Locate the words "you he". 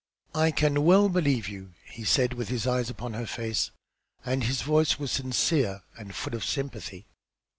1.47-2.03